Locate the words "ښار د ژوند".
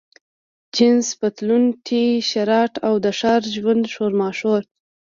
3.19-3.83